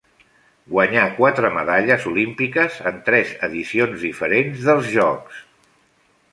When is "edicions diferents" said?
3.51-4.67